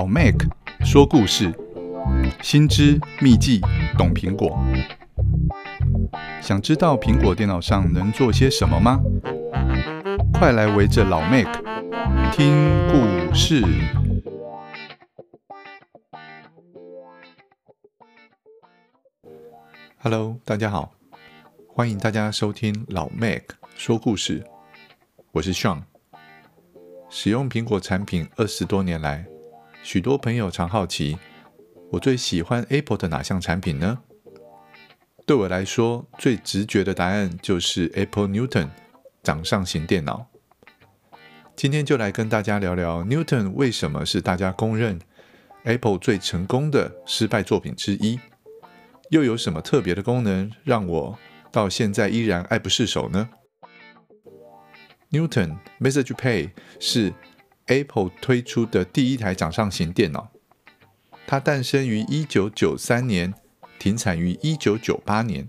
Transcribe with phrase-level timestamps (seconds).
[0.00, 0.34] 老 Mac
[0.82, 1.52] 说故事，
[2.40, 3.60] 新知秘技
[3.98, 4.58] 懂苹果。
[6.40, 8.98] 想知道苹果电脑上能做些什么吗？
[10.32, 11.46] 快来围着老 Mac
[12.32, 12.50] 听
[12.88, 13.62] 故事。
[19.98, 20.94] Hello，大家好，
[21.68, 23.42] 欢迎大家收听老 Mac
[23.76, 24.46] 说故事，
[25.32, 25.82] 我是 Sean。
[27.10, 29.26] 使用苹果产品二十多年来，
[29.82, 31.18] 许多朋友常好奇，
[31.90, 33.98] 我最喜欢 Apple 的哪项产品呢？
[35.26, 38.68] 对我来说，最直觉的答案就是 Apple Newton
[39.22, 40.26] 掌上型电脑。
[41.56, 44.98] 今天就来跟大家聊聊 Newton 为什么是大家公认
[45.64, 48.18] Apple 最成功的失败作品之一，
[49.10, 51.18] 又有什么特别的功能让我
[51.50, 53.30] 到现在依然爱不释手呢
[55.10, 57.12] ？Newton MessagePay 是
[57.70, 60.32] Apple 推出的第一台掌上型电脑，
[61.24, 63.32] 它诞生于一九九三年，
[63.78, 65.48] 停产于一九九八年。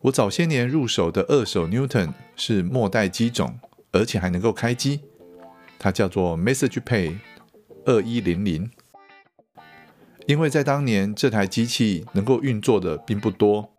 [0.00, 3.60] 我早些年入手的二手 Newton 是末代机种，
[3.92, 5.02] 而且还能够开机，
[5.78, 7.18] 它叫做 MessagePay
[7.84, 8.68] 二一零零。
[10.26, 13.72] 因为在当年这台机器能够运作的并不多，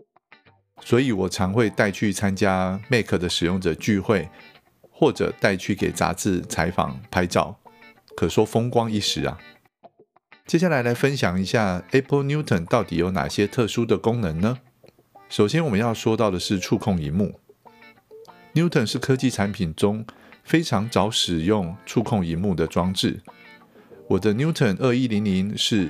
[0.79, 4.29] 所以我常会带去参加 Mac 的使用者聚会。
[4.97, 7.59] 或者带去给杂志采访拍照，
[8.15, 9.37] 可说风光一时啊。
[10.47, 14.59] 接下来来分享一下 Apple Newton 到底有哪些特殊的功能呢？
[15.27, 17.39] 首先我们要说到的是触控荧幕。
[18.53, 20.05] Newton 是科技产品中
[20.43, 23.21] 非常早使用触控荧幕的装置。
[24.07, 25.89] 我的 Newton 二一零零是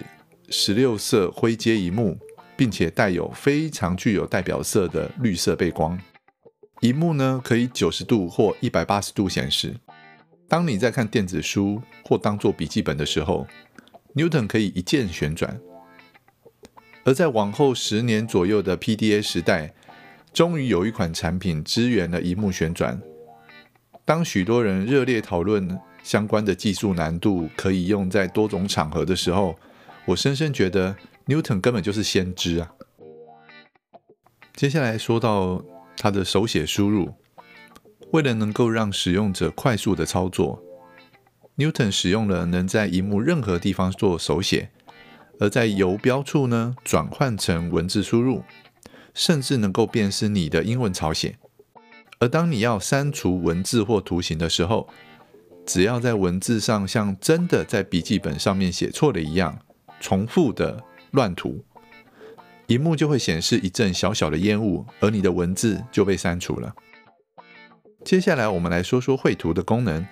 [0.49, 2.17] 十六色灰阶荧幕，
[2.55, 5.99] 并且带有非常具有代表色的绿色背光。
[6.81, 9.75] 萤幕呢，可以九十度或一百八十度显示。
[10.47, 13.47] 当你在看电子书或当做笔记本的时候
[14.13, 15.59] ，Newton 可以一键旋转。
[17.03, 19.73] 而在往后十年左右的 PDA 时代，
[20.33, 23.01] 终于有一款产品支援了萤幕旋转。
[24.03, 29.57] 当许多人热烈讨论相关的技术难度可以用在多种场合的时候，
[30.05, 30.95] 我深深觉得
[31.25, 32.73] Newton 根本就是先知啊。
[34.55, 35.63] 接下来说到。
[35.97, 37.13] 它的手写输入，
[38.11, 40.63] 为了能够让使用者快速的操作
[41.57, 44.69] ，Newton 使用了能在荧幕任何地方做手写，
[45.39, 48.43] 而在游标处呢转换成文字输入，
[49.13, 51.37] 甚至能够辨识你的英文草写。
[52.19, 54.87] 而当你要删除文字或图形的时候，
[55.65, 59.59] 只要在文字上像真的在笔记本上面写错了一样，
[59.99, 61.63] 重复的乱涂。
[62.67, 66.75] 荧幕就会显示一阵小小的烟雾，而你的文字就被删除了。
[68.03, 70.05] 接下来，我们来说说绘图的功能。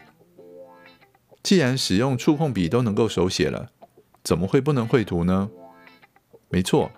[1.42, 3.72] 既然使用触控笔都能够手写了，
[4.24, 5.50] 怎么会不能绘图呢？
[6.50, 6.92] 没错，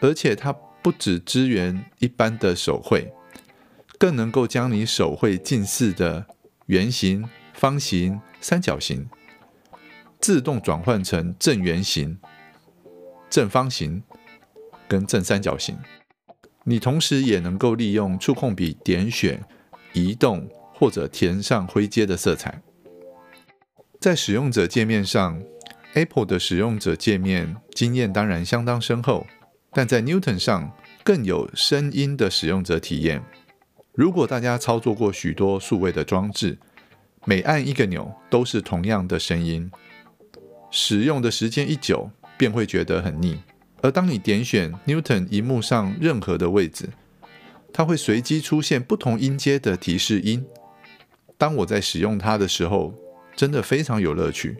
[0.00, 3.12] 而且它不只支援一般的手绘，
[3.98, 6.26] 更能够将你手绘近似的
[6.66, 9.08] 圆形、方形、三角形，
[10.20, 12.18] 自动转换成正圆形、
[13.28, 14.02] 正方形。
[14.90, 15.78] 跟正三角形，
[16.64, 19.40] 你同时也能够利用触控笔点选、
[19.92, 22.60] 移动或者填上灰阶的色彩。
[24.00, 25.40] 在使用者界面上
[25.94, 29.24] ，Apple 的使用者界面经验当然相当深厚，
[29.70, 33.22] 但在 Newton 上更有声音的使用者体验。
[33.94, 36.58] 如果大家操作过许多数位的装置，
[37.26, 39.70] 每按一个钮都是同样的声音，
[40.72, 43.38] 使用的时间一久，便会觉得很腻。
[43.82, 46.90] 而当你点选 Newton 荧幕上任何的位置，
[47.72, 50.44] 它会随机出现不同音阶的提示音。
[51.38, 52.94] 当我在使用它的时候，
[53.34, 54.58] 真的非常有乐趣。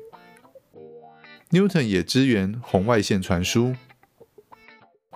[1.50, 3.74] Newton 也支援红外线传输。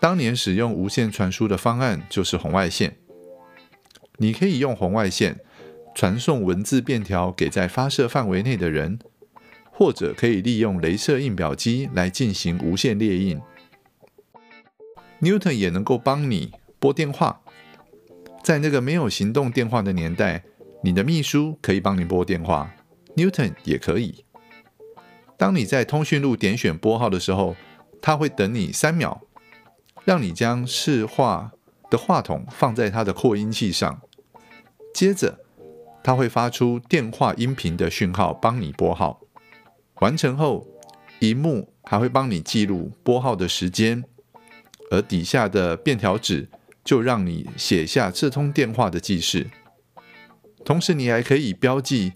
[0.00, 2.96] 当年使用无线传输的方案就是红外线。
[4.18, 5.40] 你可以用红外线
[5.94, 8.98] 传送文字便条给在发射范围内的人，
[9.70, 13.40] 或者可以利用镭射印表机来进行无线列印。
[15.24, 17.40] Newton 也能够帮你拨电话，
[18.42, 20.44] 在那个没有行动电话的年代，
[20.82, 22.74] 你的秘书可以帮你拨电话
[23.16, 24.26] ，Newton 也可以。
[25.38, 27.56] 当你在通讯录点选拨号的时候，
[28.02, 29.22] 它会等你三秒，
[30.04, 31.52] 让你将视话
[31.88, 34.02] 的话筒放在它的扩音器上，
[34.92, 35.38] 接着
[36.02, 39.22] 它会发出电话音频的讯号帮你拨号。
[40.00, 40.66] 完成后，
[41.20, 44.04] 荧幕还会帮你记录拨号的时间。
[44.94, 46.46] 而底下的便条纸
[46.84, 49.50] 就让你写下这通电话的记事，
[50.64, 52.12] 同时你还可以标记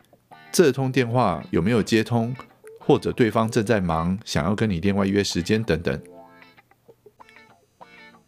[0.52, 2.36] 这通电话有没有接通，
[2.78, 6.00] 或者对方正在忙，想要跟你另外约时间等等。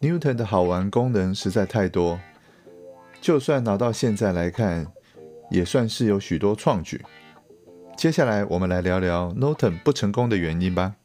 [0.01, 2.19] Newton 的好玩功能实在太多，
[3.21, 4.87] 就算拿到现在来看，
[5.49, 7.01] 也算是有许多创举。
[7.95, 10.95] 接下来我们来聊聊 Norton 不成功的原因吧。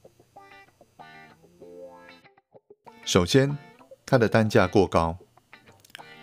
[3.07, 3.57] 首先，
[4.05, 5.17] 它的单价过高，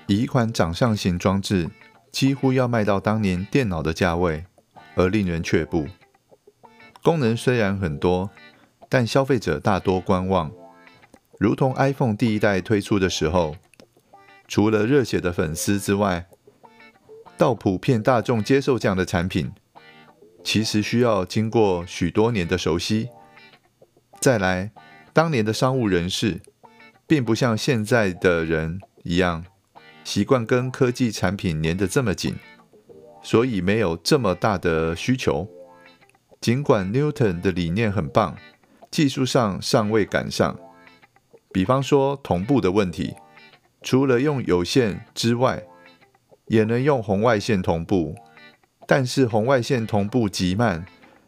[0.07, 1.71] 以一款掌上型装置
[2.11, 4.43] 几乎要卖到当年电脑的价位，
[4.95, 5.87] 而令人却步。
[7.01, 8.29] 功能虽然很多，
[8.89, 10.51] 但消费者大多观望。
[11.39, 13.55] 如同 iPhone 第一代推出的时候，
[14.49, 16.27] 除了热血的粉丝之外，
[17.37, 19.53] 到普遍大众接受这样的产品，
[20.43, 23.07] 其实需要经过许多年的熟悉。
[24.19, 24.71] 再来，
[25.13, 26.41] 当年的商务人士，
[27.05, 29.45] 并不像现在的人一样，
[30.03, 32.35] 习惯跟科技产品粘得这么紧，
[33.21, 35.49] 所以没有这么大的需求。
[36.41, 38.35] 尽管 Newton 的理念很棒，
[38.91, 40.59] 技术上尚未赶上。
[41.51, 43.13] 比方说同步的问题，
[43.81, 45.63] 除了用有线之外，
[46.47, 48.15] 也能用红外线同步，
[48.87, 50.85] 但是红外线同步极慢，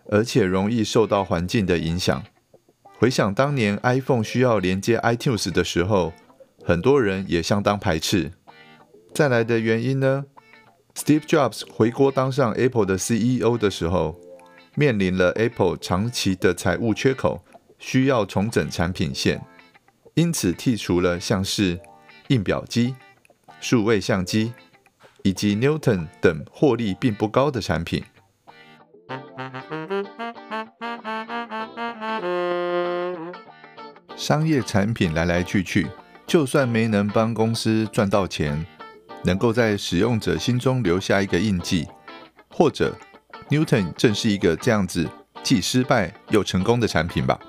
[0.09, 2.23] 而且容易受到环境的影响。
[2.97, 6.13] 回想当年 iPhone 需要连接 iTunes 的时候，
[6.63, 8.31] 很多人也相当排斥。
[9.13, 10.25] 再来的原因呢
[10.95, 14.19] ？Steve Jobs 回国当上 Apple 的 CEO 的时候，
[14.75, 17.43] 面临了 Apple 长期的财务缺口，
[17.77, 19.45] 需要重整产品线。
[20.13, 21.79] 因此，剔除了像是
[22.29, 22.95] 印表机、
[23.59, 24.53] 数位相机
[25.23, 28.01] 以及 Newton 等获利并不高的产品。
[34.25, 35.85] 商业产品来来去去，
[36.25, 38.65] 就算没能帮公司赚到钱，
[39.23, 41.87] 能够在使用者心中留下一个印记，
[42.49, 42.97] 或者
[43.51, 45.07] Newton 正是一个这样子
[45.43, 47.39] 既失败又成功的产品吧。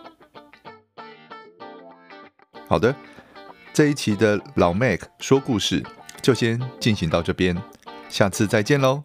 [2.68, 2.94] 好的，
[3.72, 5.82] 这一期的老 Mac 说故事
[6.20, 7.56] 就先进行到这边，
[8.10, 9.02] 下次再见喽。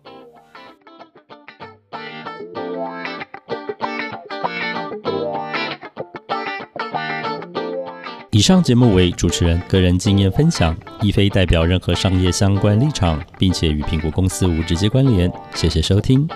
[8.42, 15.32] 以上节目为主持人个人经验分享，亦非代表任何商业相关立场，并且与苹果公司无直接关联。
[15.54, 16.28] 谢谢收听。